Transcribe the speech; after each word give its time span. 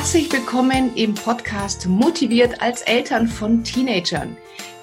Herzlich 0.00 0.32
willkommen 0.32 0.96
im 0.96 1.14
Podcast 1.14 1.86
Motiviert 1.86 2.62
als 2.62 2.80
Eltern 2.80 3.28
von 3.28 3.62
Teenagern. 3.62 4.34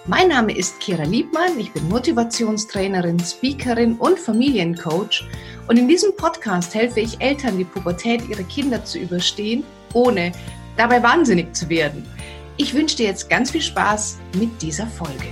Mein 0.05 0.27
Name 0.27 0.55
ist 0.55 0.79
Kira 0.79 1.05
Liebmann, 1.05 1.59
ich 1.59 1.73
bin 1.73 1.89
Motivationstrainerin, 1.89 3.19
Speakerin 3.19 3.95
und 3.97 4.19
Familiencoach 4.19 5.23
und 5.67 5.79
in 5.79 5.87
diesem 5.87 6.15
Podcast 6.15 6.75
helfe 6.75 6.99
ich 6.99 7.19
Eltern, 7.19 7.57
die 7.57 7.63
Pubertät 7.63 8.29
ihrer 8.29 8.43
Kinder 8.43 8.85
zu 8.85 8.99
überstehen, 8.99 9.63
ohne 9.95 10.33
dabei 10.77 11.01
wahnsinnig 11.01 11.51
zu 11.55 11.67
werden. 11.67 12.05
Ich 12.57 12.75
wünsche 12.75 12.97
dir 12.97 13.07
jetzt 13.07 13.27
ganz 13.27 13.49
viel 13.49 13.63
Spaß 13.63 14.19
mit 14.39 14.61
dieser 14.61 14.85
Folge. 14.85 15.29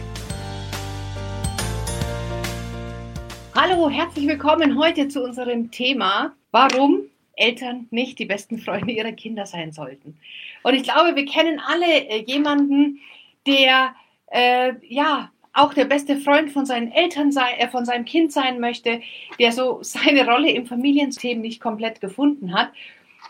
Hallo, 3.54 3.88
herzlich 3.88 4.28
willkommen 4.28 4.80
heute 4.80 5.10
zu 5.10 5.24
unserem 5.24 5.70
Thema, 5.70 6.34
warum 6.50 7.04
Eltern 7.38 7.88
nicht 7.92 8.20
die 8.20 8.26
besten 8.26 8.60
Freunde 8.60 8.92
ihrer 8.92 9.12
Kinder 9.12 9.46
sein 9.46 9.72
sollten. 9.72 10.18
Und 10.64 10.74
ich 10.74 10.84
glaube, 10.84 11.16
wir 11.16 11.26
kennen 11.26 11.60
alle 11.60 11.86
äh, 11.86 12.24
jemanden, 12.26 13.00
der 13.46 13.96
äh, 14.32 14.74
ja 14.88 15.32
auch 15.54 15.74
der 15.74 15.86
beste 15.86 16.18
Freund 16.18 16.52
von 16.52 16.66
seinen 16.66 16.92
Eltern 16.92 17.32
sei, 17.32 17.54
äh, 17.54 17.70
von 17.70 17.86
seinem 17.86 18.06
Kind 18.06 18.32
sein 18.32 18.60
möchte, 18.60 19.02
der 19.40 19.52
so 19.52 19.80
seine 19.82 20.26
Rolle 20.26 20.52
im 20.52 20.66
Familiensystem 20.66 21.42
nicht 21.42 21.62
komplett 21.62 22.02
gefunden 22.02 22.54
hat. 22.54 22.72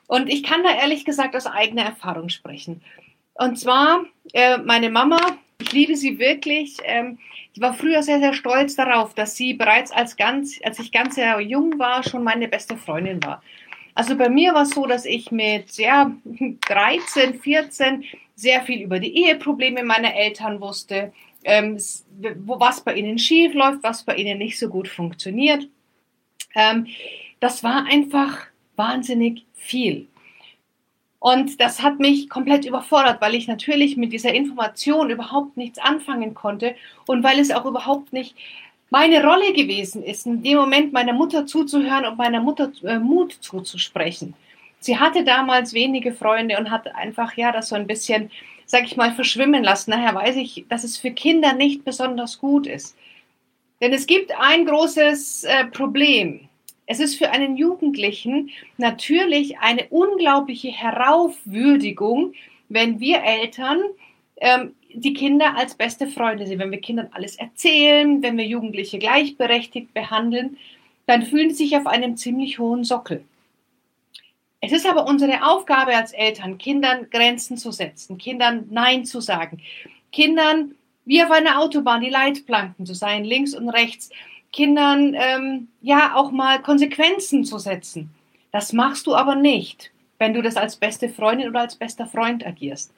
Und 0.07 0.29
ich 0.29 0.43
kann 0.43 0.63
da 0.63 0.75
ehrlich 0.75 1.05
gesagt 1.05 1.35
aus 1.35 1.47
eigener 1.47 1.83
Erfahrung 1.83 2.29
sprechen. 2.29 2.81
Und 3.35 3.57
zwar 3.59 4.05
äh, 4.33 4.57
meine 4.57 4.89
Mama, 4.89 5.19
ich 5.59 5.71
liebe 5.71 5.95
sie 5.95 6.19
wirklich. 6.19 6.77
Ähm, 6.83 7.19
ich 7.53 7.61
war 7.61 7.73
früher 7.73 8.03
sehr, 8.03 8.19
sehr 8.19 8.33
stolz 8.33 8.75
darauf, 8.75 9.13
dass 9.13 9.35
sie 9.35 9.53
bereits 9.53 9.91
als 9.91 10.17
ganz, 10.17 10.59
als 10.63 10.79
ich 10.79 10.91
ganz 10.91 11.15
sehr 11.15 11.39
jung 11.39 11.79
war, 11.79 12.03
schon 12.03 12.23
meine 12.23 12.47
beste 12.47 12.75
Freundin 12.75 13.23
war. 13.23 13.41
Also 13.95 14.17
bei 14.17 14.29
mir 14.29 14.53
war 14.53 14.63
es 14.63 14.71
so, 14.71 14.85
dass 14.85 15.05
ich 15.05 15.31
mit 15.31 15.77
ja, 15.77 16.11
13, 16.67 17.39
14 17.39 18.03
sehr 18.35 18.61
viel 18.61 18.81
über 18.81 18.99
die 18.99 19.23
Eheprobleme 19.23 19.83
meiner 19.83 20.13
Eltern 20.13 20.59
wusste, 20.59 21.13
ähm, 21.45 21.79
wo, 22.45 22.59
was 22.59 22.81
bei 22.81 22.93
ihnen 22.95 23.17
schief 23.17 23.53
läuft, 23.53 23.81
was 23.81 24.03
bei 24.03 24.15
ihnen 24.15 24.37
nicht 24.37 24.59
so 24.59 24.67
gut 24.67 24.89
funktioniert. 24.89 25.67
Ähm, 26.53 26.87
das 27.39 27.63
war 27.63 27.85
einfach 27.85 28.47
wahnsinnig 28.75 29.45
viel. 29.53 30.07
Und 31.19 31.59
das 31.59 31.81
hat 31.81 31.99
mich 31.99 32.29
komplett 32.29 32.65
überfordert, 32.65 33.21
weil 33.21 33.33
ich 33.33 33.47
natürlich 33.47 33.97
mit 33.97 34.13
dieser 34.13 34.33
Information 34.33 35.09
überhaupt 35.09 35.57
nichts 35.57 35.79
anfangen 35.79 36.33
konnte 36.33 36.75
und 37.07 37.23
weil 37.23 37.39
es 37.39 37.51
auch 37.51 37.65
überhaupt 37.65 38.13
nicht 38.13 38.35
meine 38.95 39.21
Rolle 39.21 39.51
gewesen 39.51 40.03
ist, 40.03 40.25
in 40.25 40.41
dem 40.41 40.57
Moment 40.57 40.93
meiner 40.93 41.11
Mutter 41.11 41.45
zuzuhören 41.45 42.05
und 42.05 42.17
meiner 42.17 42.39
Mutter 42.39 42.71
äh, 42.85 42.97
Mut 42.97 43.33
zuzusprechen. 43.41 44.35
Sie 44.79 44.97
hatte 44.97 45.25
damals 45.25 45.73
wenige 45.73 46.13
Freunde 46.13 46.57
und 46.57 46.71
hat 46.71 46.95
einfach, 46.95 47.35
ja, 47.35 47.51
das 47.51 47.67
so 47.67 47.75
ein 47.75 47.87
bisschen, 47.87 48.31
sag 48.65 48.85
ich 48.85 48.95
mal, 48.95 49.11
verschwimmen 49.11 49.65
lassen. 49.65 49.91
Daher 49.91 50.15
weiß 50.15 50.37
ich, 50.37 50.63
dass 50.69 50.85
es 50.85 50.97
für 50.97 51.11
Kinder 51.11 51.51
nicht 51.51 51.83
besonders 51.83 52.39
gut 52.39 52.67
ist. 52.67 52.95
Denn 53.81 53.91
es 53.91 54.07
gibt 54.07 54.31
ein 54.39 54.65
großes 54.65 55.43
äh, 55.43 55.65
Problem. 55.65 56.47
Es 56.85 57.01
ist 57.01 57.17
für 57.17 57.31
einen 57.31 57.57
Jugendlichen 57.57 58.49
natürlich 58.77 59.59
eine 59.59 59.87
unglaubliche 59.89 60.69
Heraufwürdigung, 60.69 62.31
wenn 62.69 63.01
wir 63.01 63.21
Eltern 63.25 63.81
ähm, 64.37 64.73
die 64.93 65.13
Kinder 65.13 65.57
als 65.57 65.75
beste 65.75 66.07
Freunde 66.07 66.47
sehen. 66.47 66.59
Wenn 66.59 66.71
wir 66.71 66.81
Kindern 66.81 67.09
alles 67.11 67.35
erzählen, 67.35 68.21
wenn 68.21 68.37
wir 68.37 68.45
Jugendliche 68.45 68.99
gleichberechtigt 68.99 69.93
behandeln, 69.93 70.57
dann 71.05 71.23
fühlen 71.23 71.49
sie 71.49 71.65
sich 71.65 71.77
auf 71.77 71.87
einem 71.87 72.17
ziemlich 72.17 72.59
hohen 72.59 72.83
Sockel. 72.83 73.23
Es 74.61 74.71
ist 74.71 74.87
aber 74.87 75.05
unsere 75.05 75.45
Aufgabe 75.45 75.95
als 75.95 76.11
Eltern, 76.11 76.57
Kindern 76.57 77.07
Grenzen 77.11 77.57
zu 77.57 77.71
setzen, 77.71 78.17
Kindern 78.17 78.67
Nein 78.71 79.05
zu 79.05 79.21
sagen, 79.21 79.61
Kindern 80.11 80.73
wie 81.05 81.23
auf 81.23 81.29
einer 81.29 81.59
Autobahn 81.59 82.01
die 82.01 82.09
Leitplanken 82.09 82.85
zu 82.85 82.95
sein, 82.95 83.23
links 83.23 83.53
und 83.53 83.69
rechts, 83.69 84.09
Kindern 84.51 85.15
ähm, 85.15 85.67
ja 85.81 86.15
auch 86.15 86.31
mal 86.31 86.61
Konsequenzen 86.61 87.43
zu 87.43 87.59
setzen. 87.59 88.09
Das 88.51 88.73
machst 88.73 89.05
du 89.05 89.15
aber 89.15 89.35
nicht, 89.35 89.91
wenn 90.17 90.33
du 90.33 90.41
das 90.41 90.55
als 90.55 90.77
beste 90.77 91.09
Freundin 91.09 91.49
oder 91.49 91.61
als 91.61 91.75
bester 91.75 92.07
Freund 92.07 92.45
agierst. 92.45 92.91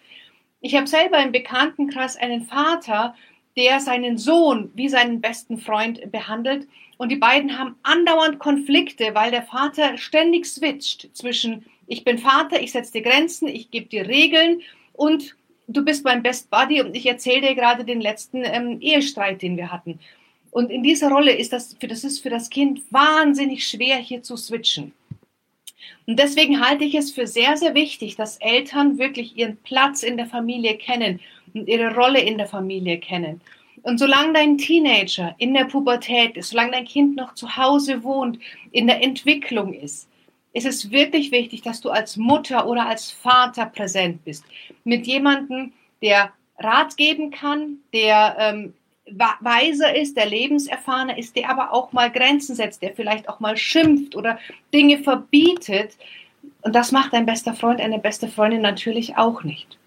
Ich 0.62 0.75
habe 0.75 0.88
selber 0.88 1.22
im 1.22 1.31
Bekanntenkreis 1.31 2.18
einen 2.18 2.45
Vater, 2.45 3.16
der 3.56 3.79
seinen 3.79 4.18
Sohn 4.18 4.72
wie 4.75 4.90
seinen 4.90 5.22
besten 5.22 5.57
Freund 5.57 6.12
behandelt. 6.12 6.68
Und 6.97 7.09
die 7.09 7.16
beiden 7.16 7.57
haben 7.57 7.75
andauernd 7.84 8.40
Konflikte, 8.40 9.13
weil 9.13 9.31
der 9.31 9.44
Vater 9.44 9.97
ständig 9.97 10.46
switcht 10.46 11.16
zwischen 11.16 11.66
ich 11.88 12.03
bin 12.03 12.17
Vater, 12.17 12.62
ich 12.62 12.73
setze 12.73 12.91
dir 12.91 13.01
Grenzen, 13.01 13.47
ich 13.47 13.72
gebe 13.72 13.88
dir 13.88 14.07
Regeln 14.07 14.62
und 14.94 15.35
du 15.67 15.85
bist 15.85 16.03
mein 16.03 16.22
Best 16.22 16.50
Buddy 16.50 16.81
und 16.81 16.96
ich 16.96 17.06
erzähle 17.06 17.47
dir 17.47 17.56
gerade 17.56 17.85
den 17.85 18.01
letzten 18.01 18.44
ähm, 18.44 18.81
Ehestreit, 18.81 19.41
den 19.41 19.56
wir 19.56 19.72
hatten. 19.72 20.00
Und 20.51 20.69
in 20.69 20.84
dieser 20.84 21.09
Rolle 21.09 21.31
ist 21.31 21.53
das 21.53 21.75
für 21.79 21.88
das 21.88 22.03
ist 22.03 22.19
für 22.19 22.29
das 22.29 22.50
Kind 22.50 22.81
wahnsinnig 22.91 23.66
schwer 23.66 23.97
hier 23.97 24.22
zu 24.22 24.35
switchen. 24.35 24.91
Und 26.05 26.19
deswegen 26.19 26.65
halte 26.65 26.83
ich 26.83 26.95
es 26.95 27.11
für 27.11 27.27
sehr, 27.27 27.57
sehr 27.57 27.73
wichtig, 27.73 28.15
dass 28.15 28.37
Eltern 28.37 28.97
wirklich 28.97 29.37
ihren 29.37 29.57
Platz 29.57 30.03
in 30.03 30.17
der 30.17 30.25
Familie 30.25 30.77
kennen 30.77 31.19
und 31.53 31.67
ihre 31.67 31.93
Rolle 31.93 32.21
in 32.21 32.37
der 32.37 32.47
Familie 32.47 32.97
kennen. 32.99 33.41
Und 33.83 33.99
solange 33.99 34.33
dein 34.33 34.57
Teenager 34.57 35.35
in 35.37 35.53
der 35.53 35.65
Pubertät 35.65 36.35
ist, 36.35 36.49
solange 36.49 36.71
dein 36.71 36.85
Kind 36.85 37.15
noch 37.15 37.35
zu 37.35 37.57
Hause 37.57 38.03
wohnt, 38.03 38.39
in 38.71 38.87
der 38.87 39.03
Entwicklung 39.03 39.73
ist, 39.73 40.09
ist 40.53 40.65
es 40.65 40.91
wirklich 40.91 41.31
wichtig, 41.31 41.61
dass 41.61 41.81
du 41.81 41.89
als 41.89 42.17
Mutter 42.17 42.67
oder 42.67 42.87
als 42.87 43.11
Vater 43.11 43.67
präsent 43.67 44.25
bist. 44.25 44.43
Mit 44.83 45.05
jemandem, 45.05 45.73
der 46.01 46.31
Rat 46.59 46.97
geben 46.97 47.31
kann, 47.31 47.77
der 47.93 48.35
ähm, 48.39 48.73
weiser 49.40 49.95
ist, 49.95 50.18
der 50.18 50.25
lebenserfahrener 50.25 51.18
ist, 51.18 51.35
der 51.35 51.50
aber 51.50 51.73
auch 51.73 51.94
mal 51.94 52.12
Grenzen 52.12 52.56
setzt, 52.56 52.81
der 52.81 52.94
vielleicht 52.94 53.29
auch 53.29 53.40
mal 53.40 53.57
schimpft 53.57 54.16
oder 54.16 54.40
Dinge 54.73 55.00
verbietet. 55.00 55.97
Und 56.62 56.75
das 56.75 56.91
macht 56.91 57.13
ein 57.13 57.25
bester 57.25 57.53
Freund, 57.53 57.79
eine 57.79 58.00
beste 58.00 58.28
Freundin 58.28 58.62
natürlich 58.62 59.17
auch 59.17 59.44
nicht. 59.44 59.78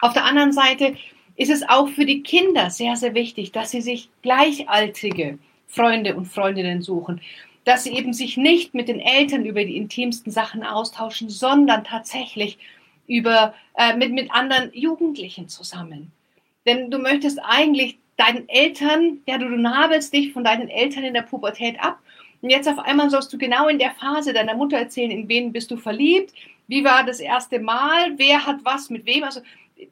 Auf 0.00 0.12
der 0.12 0.24
anderen 0.24 0.52
Seite 0.52 0.96
ist 1.36 1.50
es 1.50 1.68
auch 1.68 1.88
für 1.88 2.06
die 2.06 2.22
Kinder 2.22 2.70
sehr, 2.70 2.96
sehr 2.96 3.14
wichtig, 3.14 3.52
dass 3.52 3.70
sie 3.70 3.82
sich 3.82 4.08
gleichaltrige 4.22 5.38
Freunde 5.66 6.16
und 6.16 6.26
Freundinnen 6.26 6.82
suchen, 6.82 7.20
dass 7.64 7.84
sie 7.84 7.92
eben 7.92 8.12
sich 8.12 8.36
nicht 8.36 8.74
mit 8.74 8.88
den 8.88 9.00
Eltern 9.00 9.44
über 9.44 9.64
die 9.64 9.76
intimsten 9.76 10.32
Sachen 10.32 10.62
austauschen, 10.62 11.28
sondern 11.28 11.84
tatsächlich 11.84 12.58
über, 13.06 13.54
äh, 13.76 13.96
mit, 13.96 14.12
mit 14.12 14.30
anderen 14.30 14.70
Jugendlichen 14.72 15.48
zusammen. 15.48 16.12
Denn 16.66 16.90
du 16.90 16.98
möchtest 16.98 17.38
eigentlich 17.42 17.98
deinen 18.16 18.48
Eltern, 18.48 19.18
ja, 19.26 19.38
du, 19.38 19.48
du 19.48 19.56
nabelst 19.56 20.12
dich 20.12 20.32
von 20.32 20.44
deinen 20.44 20.68
Eltern 20.68 21.04
in 21.04 21.14
der 21.14 21.22
Pubertät 21.22 21.78
ab. 21.80 21.98
Und 22.42 22.50
jetzt 22.50 22.68
auf 22.68 22.78
einmal 22.78 23.10
sollst 23.10 23.32
du 23.32 23.38
genau 23.38 23.68
in 23.68 23.78
der 23.78 23.92
Phase 23.92 24.32
deiner 24.32 24.54
Mutter 24.54 24.76
erzählen, 24.76 25.10
in 25.10 25.28
wen 25.28 25.52
bist 25.52 25.70
du 25.70 25.76
verliebt, 25.76 26.32
wie 26.68 26.84
war 26.84 27.04
das 27.04 27.20
erste 27.20 27.60
Mal, 27.60 28.18
wer 28.18 28.46
hat 28.46 28.58
was 28.64 28.90
mit 28.90 29.06
wem. 29.06 29.24
Also 29.24 29.40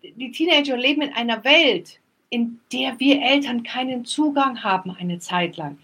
die 0.02 0.30
Teenager 0.30 0.76
leben 0.76 1.02
in 1.02 1.12
einer 1.12 1.44
Welt, 1.44 2.00
in 2.30 2.60
der 2.72 2.98
wir 2.98 3.22
Eltern 3.22 3.62
keinen 3.62 4.04
Zugang 4.04 4.62
haben 4.62 4.90
eine 4.90 5.18
Zeit 5.18 5.56
lang. 5.56 5.78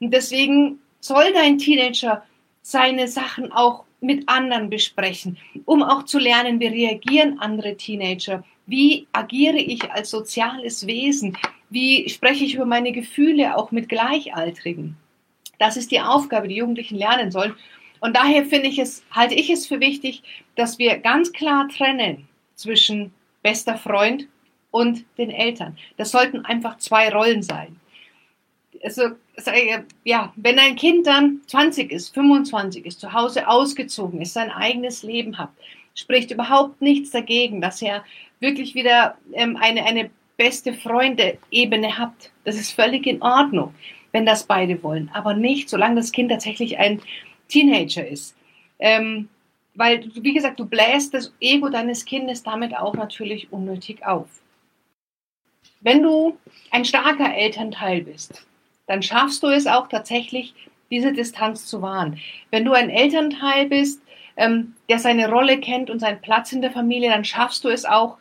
Und 0.00 0.12
deswegen 0.12 0.78
soll 1.00 1.32
dein 1.32 1.58
Teenager 1.58 2.24
seine 2.62 3.08
Sachen 3.08 3.52
auch 3.52 3.84
mit 4.00 4.28
anderen 4.28 4.68
besprechen, 4.68 5.38
um 5.64 5.82
auch 5.82 6.04
zu 6.04 6.18
lernen, 6.18 6.58
wie 6.58 6.66
reagieren 6.66 7.38
andere 7.38 7.76
Teenager, 7.76 8.42
wie 8.66 9.06
agiere 9.12 9.58
ich 9.58 9.90
als 9.90 10.10
soziales 10.10 10.86
Wesen, 10.86 11.36
wie 11.72 12.08
spreche 12.08 12.44
ich 12.44 12.54
über 12.54 12.66
meine 12.66 12.92
Gefühle 12.92 13.56
auch 13.56 13.70
mit 13.70 13.88
Gleichaltrigen? 13.88 14.96
Das 15.58 15.76
ist 15.76 15.90
die 15.90 16.00
Aufgabe, 16.00 16.48
die 16.48 16.56
Jugendlichen 16.56 16.96
lernen 16.96 17.30
sollen. 17.30 17.54
Und 18.00 18.16
daher 18.16 18.44
finde 18.44 18.68
ich 18.68 18.78
es, 18.78 19.04
halte 19.12 19.34
ich 19.34 19.48
es 19.48 19.66
für 19.66 19.80
wichtig, 19.80 20.22
dass 20.56 20.78
wir 20.78 20.98
ganz 20.98 21.32
klar 21.32 21.68
trennen 21.68 22.26
zwischen 22.56 23.12
bester 23.42 23.76
Freund 23.76 24.28
und 24.70 25.04
den 25.18 25.30
Eltern. 25.30 25.78
Das 25.96 26.10
sollten 26.10 26.44
einfach 26.44 26.78
zwei 26.78 27.10
Rollen 27.10 27.42
sein. 27.42 27.78
Also, 28.82 29.10
ja, 30.04 30.32
wenn 30.34 30.58
ein 30.58 30.74
Kind 30.74 31.06
dann 31.06 31.40
20 31.46 31.92
ist, 31.92 32.12
25 32.14 32.84
ist, 32.84 33.00
zu 33.00 33.12
Hause 33.12 33.46
ausgezogen 33.46 34.20
ist, 34.20 34.32
sein 34.32 34.50
eigenes 34.50 35.04
Leben 35.04 35.38
hat, 35.38 35.50
spricht 35.94 36.32
überhaupt 36.32 36.82
nichts 36.82 37.10
dagegen, 37.10 37.60
dass 37.60 37.80
er 37.80 38.04
wirklich 38.40 38.74
wieder 38.74 39.16
ähm, 39.32 39.56
eine, 39.56 39.84
eine 39.84 40.10
beste 40.36 40.74
Freunde-Ebene 40.74 41.98
habt. 41.98 42.30
Das 42.44 42.56
ist 42.56 42.72
völlig 42.72 43.06
in 43.06 43.22
Ordnung, 43.22 43.74
wenn 44.12 44.26
das 44.26 44.44
beide 44.44 44.82
wollen. 44.82 45.10
Aber 45.12 45.34
nicht, 45.34 45.68
solange 45.68 45.96
das 45.96 46.12
Kind 46.12 46.30
tatsächlich 46.30 46.78
ein 46.78 47.00
Teenager 47.48 48.06
ist. 48.06 48.36
Ähm, 48.78 49.28
weil, 49.74 50.04
wie 50.14 50.34
gesagt, 50.34 50.60
du 50.60 50.66
bläst 50.66 51.14
das 51.14 51.32
Ego 51.40 51.68
deines 51.68 52.04
Kindes 52.04 52.42
damit 52.42 52.76
auch 52.76 52.94
natürlich 52.94 53.52
unnötig 53.52 54.04
auf. 54.04 54.28
Wenn 55.80 56.02
du 56.02 56.36
ein 56.70 56.84
starker 56.84 57.34
Elternteil 57.34 58.02
bist, 58.02 58.46
dann 58.86 59.02
schaffst 59.02 59.42
du 59.42 59.48
es 59.48 59.66
auch 59.66 59.88
tatsächlich, 59.88 60.54
diese 60.90 61.12
Distanz 61.12 61.66
zu 61.66 61.80
wahren. 61.80 62.18
Wenn 62.50 62.66
du 62.66 62.72
ein 62.72 62.90
Elternteil 62.90 63.66
bist, 63.66 64.02
ähm, 64.36 64.74
der 64.88 64.98
seine 64.98 65.30
Rolle 65.30 65.58
kennt 65.58 65.88
und 65.88 66.00
seinen 66.00 66.20
Platz 66.20 66.52
in 66.52 66.60
der 66.60 66.70
Familie, 66.70 67.10
dann 67.10 67.24
schaffst 67.24 67.64
du 67.64 67.68
es 67.68 67.84
auch, 67.84 68.18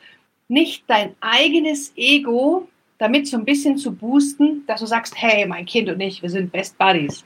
nicht 0.51 0.83
dein 0.87 1.15
eigenes 1.21 1.93
Ego 1.95 2.67
damit 2.97 3.25
so 3.25 3.37
ein 3.37 3.45
bisschen 3.45 3.77
zu 3.77 3.93
boosten, 3.93 4.63
dass 4.67 4.81
du 4.81 4.85
sagst, 4.85 5.15
hey, 5.17 5.47
mein 5.47 5.65
Kind 5.65 5.89
und 5.89 5.99
ich, 5.99 6.21
wir 6.21 6.29
sind 6.29 6.51
Best 6.51 6.77
Buddies. 6.77 7.25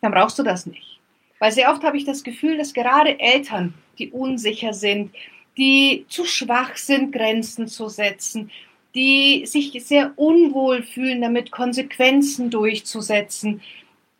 Dann 0.00 0.10
brauchst 0.10 0.38
du 0.38 0.42
das 0.42 0.66
nicht. 0.66 0.98
Weil 1.38 1.52
sehr 1.52 1.70
oft 1.70 1.84
habe 1.84 1.96
ich 1.96 2.04
das 2.04 2.24
Gefühl, 2.24 2.58
dass 2.58 2.74
gerade 2.74 3.20
Eltern, 3.20 3.74
die 3.98 4.10
unsicher 4.10 4.72
sind, 4.72 5.14
die 5.56 6.04
zu 6.08 6.24
schwach 6.24 6.76
sind, 6.76 7.12
Grenzen 7.12 7.68
zu 7.68 7.88
setzen, 7.88 8.50
die 8.94 9.46
sich 9.46 9.72
sehr 9.84 10.12
unwohl 10.16 10.82
fühlen, 10.82 11.20
damit 11.20 11.52
Konsequenzen 11.52 12.50
durchzusetzen, 12.50 13.60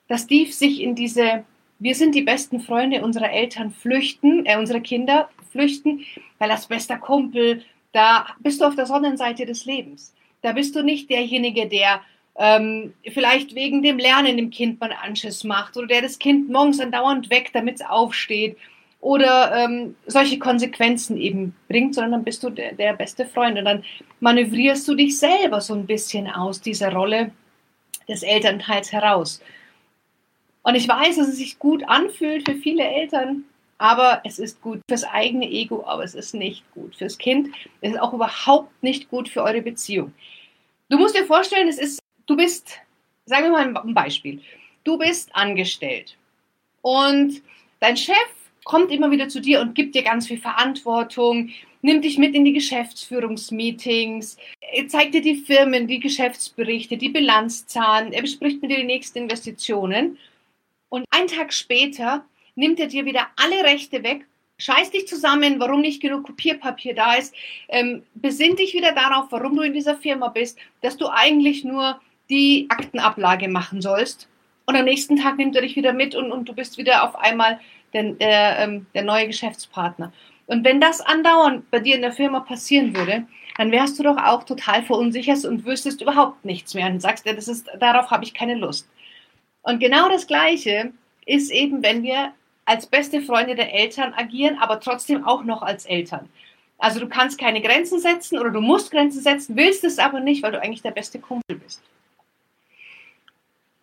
dass 0.07 0.29
die 0.29 0.47
sich 0.47 0.81
in 0.81 0.95
diese 0.95 1.45
wir 1.81 1.95
sind 1.95 2.15
die 2.15 2.23
besten 2.23 2.61
Freunde 2.61 3.03
unserer 3.03 3.31
Eltern 3.31 3.71
flüchten, 3.71 4.45
äh, 4.47 4.59
unserer 4.59 4.81
Kinder 4.81 5.29
flüchten, 5.53 6.05
weil 6.39 6.51
als 6.51 6.67
bester 6.67 6.99
Kumpel, 6.99 7.63
da 7.93 8.27
bist 8.41 8.61
du 8.61 8.65
auf 8.65 8.75
der 8.75 8.87
Sonnenseite 8.87 9.47
des 9.47 9.65
Lebens. 9.65 10.15
Da 10.43 10.53
bist 10.53 10.75
du 10.77 10.83
nicht 10.83 11.11
derjenige, 11.11 11.67
der 11.69 12.01
ähm, 12.37 12.95
vielleicht 13.13 13.55
wegen 13.55 13.83
dem 13.83 13.99
Lernen 13.99 14.37
dem 14.37 14.51
Kind 14.51 14.81
mal 14.81 14.93
Anschiss 14.93 15.43
macht 15.45 15.77
oder 15.77 15.89
der 15.89 16.03
das 16.03 16.19
Kind 16.19 16.49
morgens 16.49 16.81
andauernd 16.81 17.31
weckt, 17.31 17.55
damit 17.55 17.77
es 17.77 17.87
aufsteht 17.87 18.57
oder 19.01 19.55
ähm, 19.57 19.97
solche 20.07 20.39
Konsequenzen 20.39 21.17
eben 21.17 21.55
bringt, 21.69 21.95
sondern 21.95 22.13
dann 22.13 22.25
bist 22.25 22.43
du 22.43 22.51
der, 22.51 22.75
der 22.75 22.95
beste 22.95 23.27
Freund 23.27 23.59
und 23.59 23.65
dann 23.65 23.85
manövrierst 24.21 24.87
du 24.89 24.95
dich 24.95 25.19
selber 25.19 25.61
so 25.61 25.75
ein 25.75 25.87
bisschen 25.87 26.29
aus 26.29 26.61
dieser 26.61 26.93
Rolle 26.93 27.33
des 28.09 28.23
Elternteils 28.23 28.93
heraus. 28.93 29.41
Und 30.63 30.75
ich 30.75 30.89
weiß, 30.89 31.17
dass 31.17 31.29
es 31.29 31.37
sich 31.37 31.59
gut 31.59 31.83
anfühlt 31.89 32.49
für 32.49 32.57
viele 32.57 32.85
Eltern, 32.85 33.45
aber 33.79 34.21
es 34.25 34.39
ist 34.39 34.61
gut 34.61 34.81
fürs 34.89 35.05
eigene 35.05 35.49
Ego, 35.49 35.85
aber 35.87 36.03
es 36.03 36.15
ist 36.15 36.35
nicht 36.35 36.69
gut 36.73 36.97
fürs 36.97 37.17
Kind. 37.17 37.49
Es 37.81 37.93
ist 37.93 38.01
auch 38.01 38.13
überhaupt 38.13 38.83
nicht 38.83 39.09
gut 39.09 39.29
für 39.29 39.43
eure 39.43 39.63
Beziehung. 39.63 40.13
Du 40.89 40.99
musst 40.99 41.17
dir 41.17 41.25
vorstellen, 41.25 41.69
es 41.69 41.79
ist, 41.79 42.01
du 42.27 42.37
bist, 42.37 42.79
sagen 43.27 43.45
wir 43.45 43.51
mal 43.51 43.77
ein 43.77 43.95
Beispiel. 43.95 44.43
Du 44.85 44.99
bist 44.99 45.35
angestellt 45.35 46.17
und 46.83 47.43
dein 47.81 47.97
Chef 47.97 48.17
kommt 48.65 48.91
immer 48.91 49.11
wieder 49.11 49.29
zu 49.29 49.41
dir 49.41 49.61
und 49.61 49.75
gibt 49.75 49.95
dir 49.95 50.03
ganz 50.03 50.27
viel 50.27 50.39
Verantwortung, 50.39 51.51
nimmt 51.83 52.05
dich 52.05 52.19
mit 52.19 52.35
in 52.35 52.45
die 52.45 52.53
Geschäftsführungsmeetings, 52.53 54.37
zeigt 54.89 55.15
dir 55.15 55.23
die 55.23 55.37
Firmen, 55.37 55.87
die 55.87 56.01
Geschäftsberichte, 56.01 56.97
die 56.97 57.09
Bilanzzahlen, 57.09 58.13
er 58.13 58.23
bespricht 58.23 58.61
mit 58.61 58.71
dir 58.71 58.79
die 58.79 58.85
nächsten 58.85 59.19
Investitionen. 59.19 60.19
Und 60.91 61.05
einen 61.11 61.29
Tag 61.29 61.53
später 61.53 62.25
nimmt 62.59 62.81
er 62.81 62.89
dir 62.89 63.05
wieder 63.05 63.29
alle 63.37 63.63
Rechte 63.63 64.03
weg, 64.03 64.27
scheiß 64.59 64.91
dich 64.91 65.07
zusammen, 65.07 65.61
warum 65.61 65.81
nicht 65.81 66.03
genug 66.03 66.25
Kopierpapier 66.25 66.95
da 66.95 67.15
ist, 67.15 67.33
ähm, 67.69 68.03
besinn 68.15 68.57
dich 68.57 68.75
wieder 68.75 68.93
darauf, 68.93 69.27
warum 69.31 69.55
du 69.55 69.63
in 69.63 69.73
dieser 69.73 69.97
Firma 69.97 70.29
bist, 70.29 70.59
dass 70.83 70.97
du 70.97 71.09
eigentlich 71.09 71.65
nur 71.65 72.01
die 72.29 72.67
Aktenablage 72.69 73.49
machen 73.49 73.81
sollst. 73.81 74.29
Und 74.67 74.75
am 74.75 74.85
nächsten 74.85 75.17
Tag 75.17 75.39
nimmt 75.39 75.55
er 75.55 75.63
dich 75.63 75.77
wieder 75.77 75.93
mit 75.93 76.17
und, 76.17 76.33
und 76.33 76.49
du 76.49 76.53
bist 76.53 76.77
wieder 76.77 77.05
auf 77.05 77.15
einmal 77.15 77.61
der, 77.93 78.13
der, 78.15 78.59
ähm, 78.59 78.87
der 78.93 79.05
neue 79.05 79.29
Geschäftspartner. 79.29 80.13
Und 80.47 80.65
wenn 80.65 80.81
das 80.81 81.01
andauernd 81.01 81.71
bei 81.71 81.79
dir 81.79 81.95
in 81.95 82.03
der 82.03 82.13
Firma 82.13 82.41
passieren 82.41 82.95
würde, 82.97 83.27
dann 83.57 83.71
wärst 83.71 83.99
du 83.99 84.03
doch 84.03 84.17
auch 84.17 84.43
total 84.43 84.83
verunsichert 84.83 85.45
und 85.45 85.65
wüsstest 85.65 86.03
überhaupt 86.03 86.45
nichts 86.45 86.75
mehr 86.75 86.87
und 86.87 87.01
sagst, 87.01 87.25
ja, 87.25 87.33
das 87.33 87.49
ist, 87.49 87.69
darauf 87.79 88.11
habe 88.11 88.25
ich 88.25 88.35
keine 88.35 88.55
Lust. 88.57 88.89
Und 89.63 89.79
genau 89.79 90.09
das 90.09 90.27
Gleiche 90.27 90.93
ist 91.25 91.51
eben, 91.53 91.83
wenn 91.83 92.03
wir 92.03 92.33
als 92.69 92.87
beste 92.87 93.23
Freunde 93.23 93.55
der 93.55 93.73
Eltern 93.73 94.13
agieren, 94.13 94.59
aber 94.59 94.79
trotzdem 94.79 95.25
auch 95.25 95.43
noch 95.43 95.63
als 95.63 95.87
Eltern. 95.87 96.29
Also 96.77 97.01
du 97.01 97.09
kannst 97.09 97.39
keine 97.39 97.63
Grenzen 97.63 97.99
setzen 97.99 98.39
oder 98.39 98.51
du 98.51 98.61
musst 98.61 98.91
Grenzen 98.91 99.23
setzen, 99.23 99.57
willst 99.57 99.85
es 99.85 99.99
aber 99.99 100.21
nicht, 100.21 100.43
weil 100.43 100.53
du 100.53 100.61
eigentlich 100.61 100.83
der 100.83 100.91
beste 100.91 101.19
Kumpel 101.19 101.57
bist. 101.57 101.83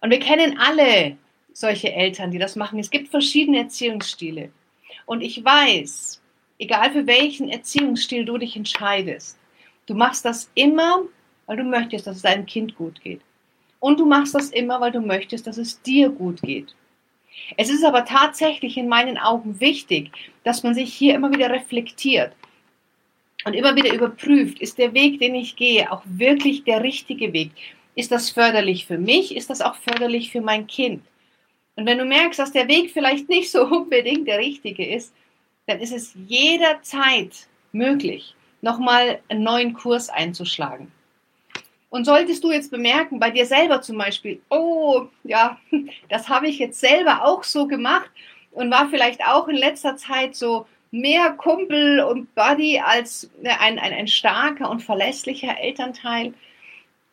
Und 0.01 0.11
wir 0.11 0.19
kennen 0.19 0.59
alle 0.59 1.17
solche 1.51 1.93
Eltern, 1.93 2.29
die 2.29 2.37
das 2.37 2.55
machen. 2.55 2.77
Es 2.77 2.91
gibt 2.91 3.09
verschiedene 3.09 3.57
Erziehungsstile. 3.57 4.51
Und 5.07 5.21
ich 5.21 5.43
weiß, 5.43 6.21
egal 6.59 6.91
für 6.91 7.07
welchen 7.07 7.49
Erziehungsstil 7.49 8.23
du 8.23 8.37
dich 8.37 8.55
entscheidest, 8.55 9.35
du 9.87 9.95
machst 9.95 10.25
das 10.25 10.51
immer, 10.53 11.01
weil 11.47 11.57
du 11.57 11.63
möchtest, 11.63 12.05
dass 12.05 12.17
es 12.17 12.21
deinem 12.21 12.45
Kind 12.45 12.75
gut 12.75 13.01
geht. 13.01 13.21
Und 13.79 13.99
du 13.99 14.05
machst 14.05 14.35
das 14.35 14.51
immer, 14.51 14.79
weil 14.79 14.91
du 14.91 15.01
möchtest, 15.01 15.47
dass 15.47 15.57
es 15.57 15.81
dir 15.81 16.09
gut 16.09 16.39
geht. 16.43 16.75
Es 17.57 17.69
ist 17.69 17.83
aber 17.83 18.05
tatsächlich 18.05 18.77
in 18.77 18.87
meinen 18.87 19.17
Augen 19.17 19.59
wichtig, 19.59 20.11
dass 20.43 20.63
man 20.63 20.73
sich 20.73 20.93
hier 20.93 21.15
immer 21.15 21.31
wieder 21.31 21.49
reflektiert 21.49 22.33
und 23.45 23.53
immer 23.53 23.75
wieder 23.75 23.93
überprüft, 23.93 24.59
ist 24.59 24.77
der 24.77 24.93
Weg, 24.93 25.19
den 25.19 25.35
ich 25.35 25.55
gehe, 25.55 25.91
auch 25.91 26.01
wirklich 26.05 26.63
der 26.63 26.83
richtige 26.83 27.31
Weg? 27.33 27.51
Ist 27.95 28.11
das 28.11 28.29
förderlich 28.29 28.85
für 28.85 28.97
mich? 28.97 29.35
Ist 29.35 29.49
das 29.49 29.61
auch 29.61 29.75
förderlich 29.75 30.31
für 30.31 30.41
mein 30.41 30.67
Kind? 30.67 31.03
Und 31.75 31.85
wenn 31.85 31.97
du 31.97 32.05
merkst, 32.05 32.39
dass 32.39 32.51
der 32.51 32.67
Weg 32.67 32.91
vielleicht 32.91 33.29
nicht 33.29 33.51
so 33.51 33.65
unbedingt 33.69 34.27
der 34.27 34.39
richtige 34.39 34.85
ist, 34.85 35.13
dann 35.67 35.79
ist 35.79 35.93
es 35.93 36.13
jederzeit 36.27 37.47
möglich, 37.71 38.35
nochmal 38.61 39.19
einen 39.29 39.43
neuen 39.43 39.73
Kurs 39.73 40.09
einzuschlagen. 40.09 40.91
Und 41.95 42.03
solltest 42.03 42.43
du 42.43 42.51
jetzt 42.51 42.71
bemerken, 42.71 43.21
bei 43.21 43.31
dir 43.31 43.45
selber 43.45 43.81
zum 43.81 43.97
Beispiel, 43.97 44.41
oh, 44.49 45.05
ja, 45.23 45.57
das 46.09 46.27
habe 46.27 46.49
ich 46.49 46.59
jetzt 46.59 46.81
selber 46.81 47.23
auch 47.23 47.45
so 47.45 47.67
gemacht 47.67 48.11
und 48.51 48.69
war 48.69 48.89
vielleicht 48.89 49.25
auch 49.25 49.47
in 49.47 49.55
letzter 49.55 49.95
Zeit 49.95 50.35
so 50.35 50.67
mehr 50.91 51.29
Kumpel 51.29 52.01
und 52.01 52.35
Buddy 52.35 52.81
als 52.81 53.31
ne, 53.41 53.57
ein, 53.61 53.79
ein, 53.79 53.93
ein 53.93 54.09
starker 54.09 54.69
und 54.69 54.83
verlässlicher 54.83 55.57
Elternteil, 55.57 56.33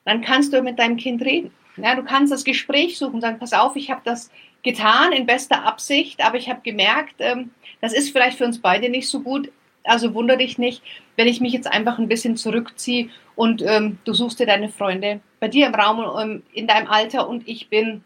dann 0.05 0.21
kannst 0.21 0.53
du 0.53 0.61
mit 0.63 0.81
deinem 0.81 0.97
Kind 0.97 1.23
reden. 1.23 1.53
Ja, 1.77 1.95
du 1.95 2.03
kannst 2.03 2.33
das 2.33 2.43
Gespräch 2.43 2.99
suchen 2.99 3.15
und 3.15 3.21
sagen, 3.21 3.39
pass 3.39 3.53
auf, 3.53 3.77
ich 3.77 3.89
habe 3.89 4.01
das 4.03 4.33
getan 4.65 5.13
in 5.13 5.27
bester 5.27 5.65
Absicht, 5.65 6.21
aber 6.25 6.39
ich 6.39 6.51
habe 6.51 6.61
gemerkt, 6.65 7.15
ähm, 7.21 7.53
das 7.81 7.93
ist 7.93 8.11
vielleicht 8.11 8.37
für 8.37 8.47
uns 8.47 8.61
beide 8.61 8.89
nicht 8.89 9.09
so 9.09 9.21
gut. 9.21 9.53
Also 9.85 10.15
wundere 10.15 10.39
dich 10.39 10.59
nicht, 10.59 10.83
wenn 11.17 11.27
ich 11.27 11.41
mich 11.41 11.53
jetzt 11.53 11.67
einfach 11.67 11.99
ein 11.99 12.09
bisschen 12.09 12.37
zurückziehe 12.37 13.09
und 13.35 13.63
ähm, 13.63 13.99
du 14.05 14.13
suchst 14.13 14.39
dir 14.39 14.47
deine 14.47 14.69
Freunde 14.69 15.21
bei 15.41 15.49
dir 15.49 15.67
im 15.67 15.75
Raum 15.75 16.21
ähm, 16.21 16.43
in 16.53 16.67
deinem 16.67 16.87
Alter 16.87 17.29
und 17.29 17.49
ich 17.49 17.69
bin 17.69 18.05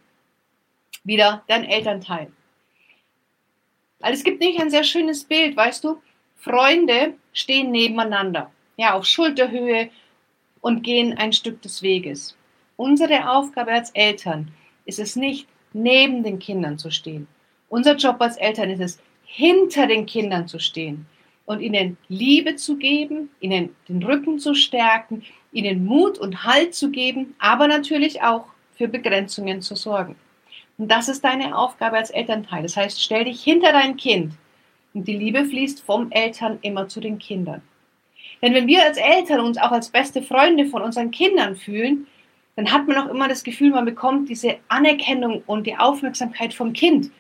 wieder 1.05 1.43
dein 1.49 1.65
Elternteil. 1.65 2.29
Also 4.01 4.19
es 4.19 4.25
gibt 4.25 4.41
nämlich 4.41 4.61
ein 4.61 4.71
sehr 4.71 4.85
schönes 4.85 5.25
Bild, 5.25 5.57
weißt 5.57 5.85
du? 5.85 6.01
Freunde 6.37 7.15
stehen 7.33 7.71
nebeneinander, 7.71 8.51
ja, 8.77 8.95
auf 8.95 9.05
Schulterhöhe 9.05 9.91
und 10.61 10.83
gehen 10.83 11.17
ein 11.17 11.33
Stück 11.33 11.63
des 11.63 11.83
Weges. 11.83 12.37
Unsere 12.77 13.31
Aufgabe 13.31 13.73
als 13.73 13.91
Eltern 13.91 14.53
ist 14.85 14.99
es 14.99 15.17
nicht, 15.17 15.49
neben 15.73 16.23
den 16.23 16.39
Kindern 16.39 16.79
zu 16.79 16.91
stehen. 16.91 17.27
Unser 17.69 17.97
Job 17.97 18.17
als 18.21 18.37
Eltern 18.37 18.71
ist 18.71 18.81
es, 18.81 19.03
hinter 19.25 19.87
den 19.87 20.07
Kindern 20.07 20.47
zu 20.47 20.59
stehen 20.59 21.07
und 21.47 21.61
ihnen 21.61 21.97
Liebe 22.09 22.57
zu 22.57 22.77
geben, 22.77 23.31
ihnen 23.41 23.75
den 23.89 24.03
Rücken 24.03 24.39
zu 24.39 24.55
stärken, 24.55 25.23
ihnen 25.53 25.87
Mut 25.87 26.19
und 26.19 26.45
Halt 26.45 26.75
zu 26.75 26.91
geben, 26.91 27.35
aber 27.39 27.69
natürlich 27.69 28.23
auch 28.23 28.47
für 28.77 28.89
Begrenzungen 28.89 29.63
zu 29.63 29.75
sorgen. 29.77 30.17
Und 30.77 30.91
das 30.91 31.09
ist 31.09 31.25
deine 31.25 31.57
Aufgabe 31.57 31.97
als 31.97 32.11
Elternteil. 32.11 32.63
Das 32.63 32.77
heißt, 32.77 33.01
stell 33.01 33.25
dich 33.25 33.43
hinter 33.43 33.73
dein 33.73 33.97
Kind 33.97 34.35
und 34.93 35.09
die 35.09 35.17
Liebe 35.17 35.45
fließt 35.45 35.81
vom 35.81 36.11
Eltern 36.11 36.59
immer 36.63 36.89
zu 36.89 37.01
den 37.01 37.19
Kindern. 37.19 37.63
Denn 38.43 38.53
wenn 38.53 38.67
wir 38.67 38.83
als 38.83 38.99
Eltern 38.99 39.41
uns 39.41 39.57
auch 39.57 39.73
als 39.73 39.89
beste 39.89 40.21
Freunde 40.21 40.67
von 40.67 40.83
unseren 40.83 41.11
Kindern 41.11 41.57
fühlen, 41.57 42.07
dann 42.57 42.73
hat 42.73 42.87
man 42.87 42.99
auch 42.99 43.11
immer 43.11 43.29
das 43.29 43.45
Gefühl, 43.45 43.71
man 43.71 43.85
bekommt 43.85 44.29
diese 44.29 44.57
Anerkennung 44.69 45.43
und 45.47 45.67
die 45.67 45.77
Aufmerksamkeit 45.77 46.53
vom 46.53 46.73
Kind 46.73 47.11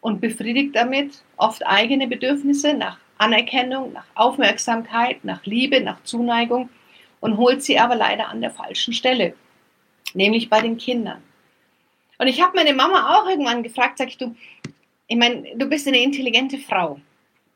und 0.00 0.20
befriedigt 0.20 0.74
damit 0.74 1.22
oft 1.36 1.66
eigene 1.66 2.06
Bedürfnisse 2.08 2.74
nach 2.74 2.98
Anerkennung, 3.18 3.92
nach 3.92 4.06
Aufmerksamkeit, 4.14 5.24
nach 5.24 5.44
Liebe, 5.44 5.80
nach 5.80 6.02
Zuneigung 6.04 6.70
und 7.20 7.36
holt 7.36 7.62
sie 7.62 7.78
aber 7.78 7.96
leider 7.96 8.28
an 8.28 8.40
der 8.40 8.50
falschen 8.50 8.92
Stelle, 8.94 9.34
nämlich 10.14 10.48
bei 10.48 10.60
den 10.60 10.78
Kindern. 10.78 11.22
Und 12.18 12.26
ich 12.26 12.42
habe 12.42 12.56
meine 12.56 12.74
Mama 12.74 13.16
auch 13.16 13.28
irgendwann 13.28 13.62
gefragt, 13.62 13.98
sag 13.98 14.08
ich, 14.08 14.18
du, 14.18 14.34
ich 15.06 15.16
meine, 15.16 15.56
du 15.56 15.66
bist 15.66 15.86
eine 15.86 16.02
intelligente 16.02 16.58
Frau. 16.58 17.00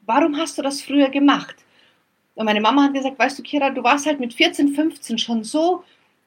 Warum 0.07 0.37
hast 0.37 0.59
du 0.59 0.63
das 0.63 0.83
früher 0.83 1.09
gemacht? 1.09 1.57
Und 2.35 2.47
meine 2.47 2.61
Mama 2.61 2.85
hat 2.85 2.95
gesagt, 2.95 3.19
weißt 3.19 3.39
du, 3.39 3.43
Kira, 3.43 3.71
du 3.71 3.83
warst 3.83 4.07
halt 4.07 4.21
mit 4.21 4.35
14, 4.35 4.75
15 4.75 5.19
schon 5.19 5.45
so 5.45 5.85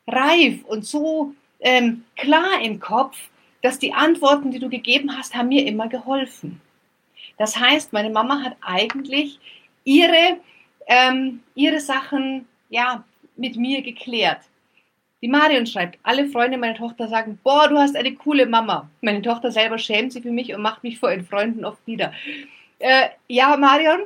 reif 0.08 0.64
und 0.66 0.86
so 0.86 1.34
ähm, 1.60 2.04
klar 2.16 2.62
im 2.62 2.80
Kopf, 2.80 3.18
dass 3.62 3.80
die 3.80 3.94
Antworten, 3.94 4.52
die 4.52 4.60
du 4.60 4.70
gegeben 4.70 5.18
hast, 5.18 5.34
haben 5.34 5.50
mir 5.50 5.66
immer 5.66 5.88
geholfen. 5.88 6.62
Das 7.38 7.58
heißt, 7.58 7.94
meine 7.94 8.10
Mama 8.10 8.42
hat 8.42 8.56
eigentlich 8.62 9.40
ihre, 9.84 10.40
ähm, 10.88 11.42
ihre 11.56 11.80
Sachen 11.80 12.48
ja, 12.70 13.04
mit 13.36 13.56
mir 13.58 13.82
geklärt. 13.82 14.42
Die 15.22 15.28
Marion 15.28 15.66
schreibt, 15.66 15.98
alle 16.04 16.28
Freunde 16.28 16.58
meiner 16.58 16.76
Tochter 16.76 17.08
sagen, 17.08 17.40
boah, 17.44 17.68
du 17.68 17.78
hast 17.78 17.96
eine 17.96 18.14
coole 18.14 18.46
Mama. 18.46 18.90
Meine 19.02 19.22
Tochter 19.22 19.52
selber 19.52 19.78
schämt 19.78 20.14
sich 20.14 20.24
für 20.24 20.32
mich 20.32 20.54
und 20.54 20.62
macht 20.62 20.84
mich 20.84 21.00
vor 21.00 21.12
ihren 21.12 21.26
Freunden 21.26 21.66
oft 21.66 21.88
nieder. 21.88 22.14
Äh, 22.80 23.10
ja, 23.28 23.56
Marion, 23.58 24.02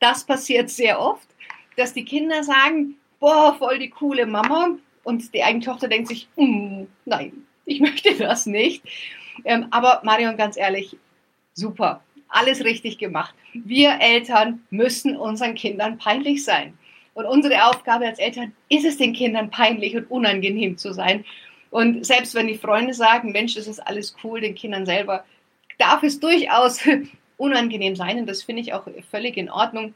das 0.00 0.24
passiert 0.24 0.70
sehr 0.70 1.00
oft, 1.00 1.28
dass 1.76 1.92
die 1.92 2.04
Kinder 2.04 2.42
sagen, 2.42 2.96
boah, 3.20 3.54
voll 3.56 3.78
die 3.78 3.90
coole 3.90 4.26
Mama. 4.26 4.76
Und 5.04 5.32
die 5.32 5.42
eigene 5.42 5.64
Tochter 5.64 5.88
denkt 5.88 6.08
sich, 6.08 6.28
mm, 6.36 6.84
nein, 7.04 7.46
ich 7.64 7.80
möchte 7.80 8.14
das 8.16 8.46
nicht. 8.46 8.82
Ähm, 9.44 9.66
aber 9.70 10.00
Marion, 10.02 10.36
ganz 10.36 10.56
ehrlich, 10.56 10.96
super, 11.54 12.02
alles 12.28 12.64
richtig 12.64 12.98
gemacht. 12.98 13.34
Wir 13.52 13.98
Eltern 14.00 14.62
müssen 14.70 15.16
unseren 15.16 15.54
Kindern 15.54 15.98
peinlich 15.98 16.44
sein. 16.44 16.76
Und 17.14 17.26
unsere 17.26 17.66
Aufgabe 17.66 18.06
als 18.06 18.18
Eltern 18.18 18.52
ist 18.68 18.84
es, 18.84 18.96
den 18.96 19.12
Kindern 19.12 19.50
peinlich 19.50 19.96
und 19.96 20.10
unangenehm 20.10 20.76
zu 20.76 20.92
sein. 20.92 21.24
Und 21.70 22.06
selbst 22.06 22.34
wenn 22.34 22.46
die 22.46 22.56
Freunde 22.56 22.94
sagen, 22.94 23.32
Mensch, 23.32 23.54
das 23.54 23.66
ist 23.66 23.80
alles 23.80 24.14
cool, 24.22 24.40
den 24.40 24.54
Kindern 24.54 24.86
selber 24.86 25.24
darf 25.78 26.02
es 26.02 26.20
durchaus 26.20 26.80
unangenehm 27.36 27.96
sein. 27.96 28.18
Und 28.18 28.26
das 28.26 28.42
finde 28.42 28.62
ich 28.62 28.72
auch 28.72 28.86
völlig 29.10 29.36
in 29.36 29.50
Ordnung. 29.50 29.94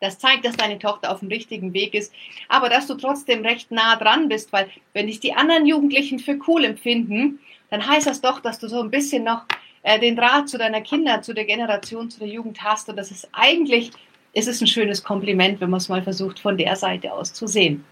Das 0.00 0.18
zeigt, 0.18 0.44
dass 0.44 0.56
deine 0.56 0.78
Tochter 0.78 1.12
auf 1.12 1.20
dem 1.20 1.28
richtigen 1.28 1.74
Weg 1.74 1.94
ist, 1.94 2.14
aber 2.48 2.68
dass 2.68 2.86
du 2.86 2.94
trotzdem 2.94 3.44
recht 3.44 3.72
nah 3.72 3.96
dran 3.96 4.28
bist, 4.28 4.52
weil 4.52 4.70
wenn 4.92 5.08
dich 5.08 5.18
die 5.18 5.34
anderen 5.34 5.66
Jugendlichen 5.66 6.20
für 6.20 6.38
cool 6.46 6.64
empfinden, 6.64 7.40
dann 7.70 7.84
heißt 7.84 8.06
das 8.06 8.20
doch, 8.20 8.38
dass 8.38 8.60
du 8.60 8.68
so 8.68 8.80
ein 8.80 8.90
bisschen 8.90 9.24
noch 9.24 9.44
äh, 9.82 9.98
den 9.98 10.16
Draht 10.16 10.48
zu 10.48 10.58
deiner 10.58 10.80
Kinder, 10.80 11.22
zu 11.22 11.34
der 11.34 11.44
Generation, 11.44 12.10
zu 12.10 12.18
der 12.18 12.28
Jugend 12.28 12.62
hast. 12.62 12.88
Und 12.88 12.96
das 12.96 13.10
ist 13.10 13.28
eigentlich, 13.32 13.90
ist 14.32 14.48
es 14.48 14.60
ein 14.60 14.66
schönes 14.66 15.02
Kompliment, 15.02 15.60
wenn 15.60 15.70
man 15.70 15.78
es 15.78 15.88
mal 15.88 16.02
versucht, 16.02 16.38
von 16.38 16.56
der 16.56 16.76
Seite 16.76 17.12
aus 17.12 17.32
zu 17.32 17.46
sehen. 17.46 17.84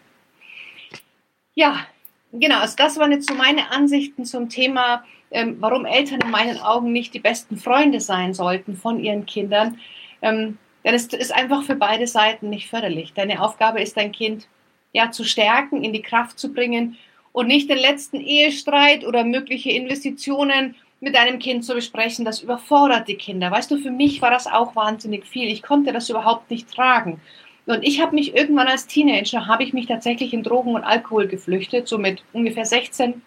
Ja, 1.54 1.86
genau, 2.32 2.58
also 2.58 2.76
das 2.76 2.98
waren 2.98 3.12
jetzt 3.12 3.28
so 3.28 3.34
meine 3.34 3.70
Ansichten 3.70 4.24
zum 4.24 4.48
Thema, 4.48 5.04
ähm, 5.30 5.56
warum 5.60 5.86
Eltern 5.86 6.20
in 6.20 6.30
meinen 6.30 6.58
Augen 6.58 6.92
nicht 6.92 7.14
die 7.14 7.20
besten 7.20 7.56
Freunde 7.56 8.00
sein 8.00 8.34
sollten 8.34 8.76
von 8.76 9.00
ihren 9.00 9.26
Kindern. 9.26 9.78
Ähm, 10.22 10.58
denn 10.84 10.94
es 10.94 11.06
ist 11.06 11.34
einfach 11.34 11.64
für 11.64 11.74
beide 11.74 12.06
Seiten 12.06 12.48
nicht 12.48 12.68
förderlich. 12.68 13.12
Deine 13.12 13.42
Aufgabe 13.42 13.80
ist, 13.80 13.96
dein 13.96 14.12
Kind 14.12 14.48
ja 14.92 15.10
zu 15.10 15.24
stärken, 15.24 15.82
in 15.82 15.92
die 15.92 16.02
Kraft 16.02 16.38
zu 16.38 16.52
bringen 16.52 16.96
und 17.32 17.48
nicht 17.48 17.68
den 17.68 17.78
letzten 17.78 18.20
Ehestreit 18.20 19.04
oder 19.04 19.24
mögliche 19.24 19.70
Investitionen 19.70 20.76
mit 21.00 21.14
deinem 21.14 21.38
Kind 21.38 21.64
zu 21.64 21.74
besprechen. 21.74 22.24
Das 22.24 22.42
überfordert 22.42 23.08
die 23.08 23.16
Kinder. 23.16 23.50
Weißt 23.50 23.70
du, 23.70 23.78
für 23.78 23.90
mich 23.90 24.22
war 24.22 24.30
das 24.30 24.46
auch 24.46 24.74
wahnsinnig 24.76 25.26
viel. 25.26 25.48
Ich 25.48 25.62
konnte 25.62 25.92
das 25.92 26.10
überhaupt 26.10 26.50
nicht 26.50 26.70
tragen. 26.72 27.20
Und 27.66 27.82
ich 27.82 28.00
habe 28.00 28.14
mich 28.14 28.34
irgendwann 28.34 28.68
als 28.68 28.86
Teenager, 28.86 29.46
habe 29.46 29.64
ich 29.64 29.72
mich 29.72 29.86
tatsächlich 29.86 30.32
in 30.32 30.42
Drogen 30.42 30.74
und 30.74 30.84
Alkohol 30.84 31.26
geflüchtet. 31.26 31.88
So 31.88 31.98
mit 31.98 32.22
ungefähr 32.32 32.64
16 32.64 33.22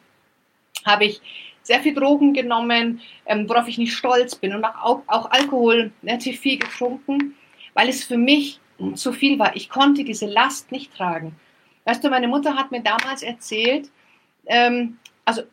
habe 0.85 1.05
ich 1.05 1.21
sehr 1.61 1.81
viel 1.81 1.93
Drogen 1.93 2.33
genommen, 2.33 3.01
ähm, 3.25 3.49
worauf 3.49 3.67
ich 3.67 3.77
nicht 3.77 3.93
stolz 3.93 4.35
bin 4.35 4.55
und 4.55 4.63
auch, 4.63 5.01
auch 5.07 5.29
Alkohol 5.29 5.91
relativ 6.03 6.39
viel 6.39 6.57
getrunken 6.57 7.35
weil 7.79 7.87
es 7.87 8.03
für 8.03 8.17
mich 8.17 8.59
zu 8.95 9.13
viel 9.13 9.39
war. 9.39 9.55
Ich 9.55 9.69
konnte 9.69 10.03
diese 10.03 10.25
Last 10.25 10.71
nicht 10.71 10.93
tragen. 10.95 11.35
Weißt 11.85 12.03
du, 12.03 12.09
meine 12.09 12.27
Mutter 12.27 12.55
hat 12.55 12.71
mir 12.71 12.81
damals 12.81 13.23
erzählt, 13.23 13.89
ähm, 14.45 14.97
also 15.23 15.43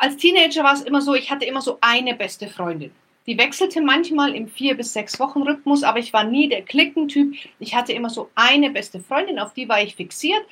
als 0.00 0.16
Teenager 0.16 0.64
war 0.64 0.74
es 0.74 0.82
immer 0.82 1.00
so, 1.00 1.14
ich 1.14 1.30
hatte 1.30 1.44
immer 1.44 1.60
so 1.60 1.78
eine 1.80 2.14
beste 2.14 2.48
Freundin. 2.48 2.90
Die 3.26 3.36
wechselte 3.36 3.82
manchmal 3.82 4.34
im 4.34 4.48
vier 4.48 4.74
bis 4.74 4.94
sechs 4.94 5.20
Wochen 5.20 5.42
Rhythmus, 5.42 5.82
aber 5.82 5.98
ich 5.98 6.14
war 6.14 6.24
nie 6.24 6.48
der 6.48 6.62
Klickentyp. 6.62 7.34
Ich 7.58 7.74
hatte 7.74 7.92
immer 7.92 8.08
so 8.08 8.30
eine 8.34 8.70
beste 8.70 9.00
Freundin, 9.00 9.38
auf 9.38 9.52
die 9.52 9.68
war 9.68 9.82
ich 9.82 9.96
fixiert. 9.96 10.42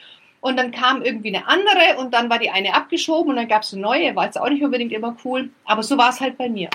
Und 0.41 0.59
dann 0.59 0.73
kam 0.73 1.03
irgendwie 1.03 1.35
eine 1.35 1.49
andere 1.49 1.99
und 1.99 2.13
dann 2.13 2.29
war 2.29 2.39
die 2.39 2.51
eine 2.51 2.75
abgeschoben 2.75 3.31
und 3.31 3.37
dann 3.37 3.49
gab 3.49 3.63
es 3.63 3.73
eine 3.73 3.81
neue. 3.81 4.15
War 4.15 4.27
jetzt 4.27 4.39
auch 4.39 4.49
nicht 4.51 4.63
unbedingt 4.63 4.93
immer 4.93 5.17
cool, 5.25 5.49
aber 5.65 5.83
so 5.83 5.97
war 5.97 6.11
es 6.11 6.21
halt 6.21 6.37
bei 6.37 6.51
mir. 6.51 6.69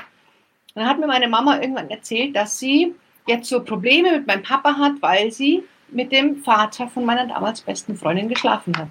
dann 0.74 0.88
hat 0.88 1.00
mir 1.00 1.08
meine 1.08 1.28
Mama 1.28 1.62
irgendwann 1.62 1.90
erzählt, 1.90 2.36
dass 2.36 2.58
sie 2.58 2.96
jetzt 3.28 3.48
so 3.48 3.64
Probleme 3.64 4.12
mit 4.12 4.26
meinem 4.26 4.42
Papa 4.44 4.76
hat, 4.78 4.94
weil 5.02 5.32
sie 5.32 5.64
mit 5.90 6.12
dem 6.12 6.38
Vater 6.38 6.88
von 6.88 7.06
meiner 7.06 7.28
damals 7.28 7.62
besten 7.62 7.96
Freundin 7.96 8.28
geschlafen 8.28 8.76
hat. 8.76 8.88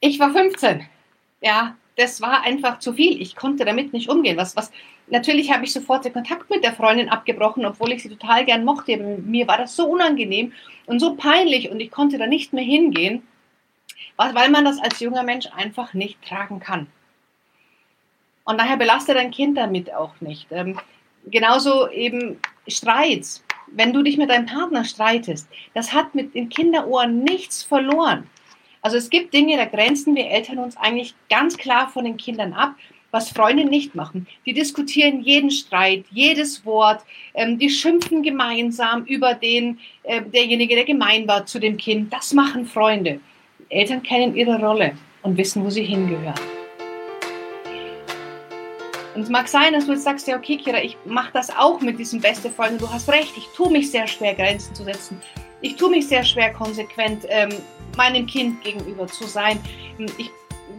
Ich 0.00 0.18
war 0.20 0.30
15. 0.30 0.86
Ja, 1.40 1.76
das 1.96 2.20
war 2.20 2.42
einfach 2.42 2.78
zu 2.78 2.92
viel. 2.92 3.20
Ich 3.20 3.36
konnte 3.36 3.64
damit 3.64 3.92
nicht 3.92 4.08
umgehen. 4.08 4.36
Was, 4.36 4.56
was, 4.56 4.70
natürlich 5.08 5.52
habe 5.52 5.64
ich 5.64 5.72
sofort 5.72 6.04
den 6.04 6.12
Kontakt 6.12 6.50
mit 6.50 6.64
der 6.64 6.72
Freundin 6.72 7.08
abgebrochen, 7.08 7.64
obwohl 7.66 7.92
ich 7.92 8.02
sie 8.02 8.08
total 8.08 8.44
gern 8.44 8.64
mochte. 8.64 8.96
Mir 8.96 9.46
war 9.48 9.58
das 9.58 9.76
so 9.76 9.86
unangenehm 9.86 10.52
und 10.86 11.00
so 11.00 11.14
peinlich 11.16 11.70
und 11.70 11.80
ich 11.80 11.90
konnte 11.90 12.18
da 12.18 12.26
nicht 12.26 12.52
mehr 12.52 12.64
hingehen, 12.64 13.22
weil 14.16 14.50
man 14.50 14.64
das 14.64 14.78
als 14.78 15.00
junger 15.00 15.22
Mensch 15.22 15.46
einfach 15.54 15.94
nicht 15.94 16.22
tragen 16.22 16.60
kann. 16.60 16.86
Und 18.44 18.58
daher 18.58 18.76
belastet 18.76 19.16
dein 19.16 19.30
Kind 19.30 19.56
damit 19.56 19.92
auch 19.92 20.20
nicht. 20.20 20.46
Ähm, 20.50 20.78
genauso 21.26 21.88
eben 21.90 22.38
Streits. 22.66 23.44
Wenn 23.68 23.92
du 23.92 24.02
dich 24.02 24.16
mit 24.16 24.30
deinem 24.30 24.46
Partner 24.46 24.84
streitest, 24.84 25.48
das 25.74 25.92
hat 25.92 26.14
mit 26.14 26.34
den 26.34 26.48
Kinderohren 26.48 27.22
nichts 27.22 27.62
verloren. 27.62 28.28
Also 28.82 28.96
es 28.96 29.10
gibt 29.10 29.34
Dinge, 29.34 29.56
da 29.56 29.66
grenzen 29.66 30.14
wir 30.14 30.26
Eltern 30.26 30.58
uns 30.58 30.76
eigentlich 30.76 31.14
ganz 31.28 31.58
klar 31.58 31.88
von 31.88 32.04
den 32.04 32.16
Kindern 32.16 32.54
ab, 32.54 32.74
was 33.10 33.30
Freunde 33.30 33.64
nicht 33.64 33.94
machen. 33.94 34.26
Die 34.46 34.54
diskutieren 34.54 35.20
jeden 35.20 35.50
Streit, 35.50 36.04
jedes 36.10 36.64
Wort, 36.64 37.02
ähm, 37.34 37.58
die 37.58 37.68
schimpfen 37.68 38.22
gemeinsam 38.22 39.04
über 39.04 39.34
den, 39.34 39.80
äh, 40.04 40.22
derjenige, 40.22 40.76
der 40.76 40.84
gemein 40.84 41.28
war 41.28 41.44
zu 41.44 41.58
dem 41.58 41.76
Kind. 41.76 42.12
Das 42.12 42.32
machen 42.32 42.66
Freunde. 42.66 43.20
Eltern 43.68 44.02
kennen 44.02 44.34
ihre 44.34 44.58
Rolle 44.58 44.92
und 45.22 45.36
wissen, 45.36 45.64
wo 45.64 45.70
sie 45.70 45.84
hingehören. 45.84 46.34
Und 49.14 49.22
es 49.22 49.28
mag 49.28 49.48
sein, 49.48 49.72
dass 49.72 49.86
du 49.86 49.92
jetzt 49.92 50.04
sagst, 50.04 50.28
ja, 50.28 50.36
okay, 50.36 50.56
Kira, 50.56 50.82
ich 50.82 50.96
mache 51.04 51.30
das 51.32 51.50
auch 51.50 51.80
mit 51.80 51.98
diesem 51.98 52.20
beste 52.20 52.48
Freund. 52.48 52.80
Du 52.80 52.88
hast 52.88 53.08
recht, 53.10 53.36
ich 53.36 53.46
tue 53.56 53.70
mich 53.70 53.90
sehr 53.90 54.06
schwer, 54.06 54.34
Grenzen 54.34 54.74
zu 54.74 54.84
setzen. 54.84 55.20
Ich 55.62 55.76
tue 55.76 55.90
mich 55.90 56.08
sehr 56.08 56.24
schwer, 56.24 56.52
konsequent 56.52 57.26
ähm, 57.28 57.50
meinem 57.96 58.26
Kind 58.26 58.62
gegenüber 58.62 59.06
zu 59.06 59.24
sein. 59.26 59.58
Ich 60.16 60.30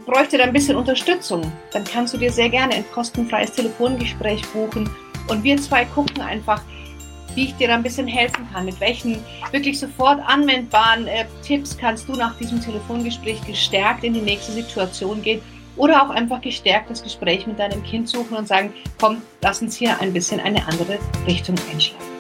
bräuchte 0.06 0.38
da 0.38 0.46
ein 0.46 0.54
bisschen 0.54 0.76
Unterstützung. 0.76 1.52
Dann 1.72 1.84
kannst 1.84 2.14
du 2.14 2.18
dir 2.18 2.32
sehr 2.32 2.50
gerne 2.50 2.74
ein 2.74 2.86
kostenfreies 2.92 3.52
Telefongespräch 3.52 4.42
buchen. 4.50 4.90
Und 5.28 5.44
wir 5.44 5.58
zwei 5.58 5.86
gucken 5.86 6.22
einfach, 6.22 6.62
wie 7.36 7.46
ich 7.46 7.56
dir 7.56 7.68
da 7.68 7.76
ein 7.76 7.84
bisschen 7.84 8.08
helfen 8.08 8.48
kann. 8.52 8.66
Mit 8.66 8.80
welchen 8.80 9.24
wirklich 9.52 9.80
sofort 9.80 10.20
anwendbaren 10.26 11.08
äh, 11.08 11.26
Tipps 11.44 11.78
kannst 11.78 12.10
du 12.10 12.14
nach 12.14 12.36
diesem 12.38 12.60
Telefongespräch 12.60 13.42
gestärkt 13.46 14.04
in 14.04 14.14
die 14.14 14.22
nächste 14.22 14.52
Situation 14.52 15.22
gehen 15.22 15.42
oder 15.78 16.04
auch 16.04 16.10
einfach 16.10 16.42
gestärkt 16.42 16.90
das 16.90 17.02
Gespräch 17.02 17.48
mit 17.48 17.58
deinem 17.58 17.82
Kind 17.84 18.10
suchen 18.10 18.36
und 18.36 18.48
sagen, 18.48 18.74
komm, 19.00 19.22
lass 19.42 19.62
uns 19.62 19.78
hier 19.78 20.00
ein 20.02 20.12
bisschen 20.12 20.40
eine 20.40 20.68
andere 20.68 21.00
Richtung 21.26 21.56
einschlagen. 21.72 22.11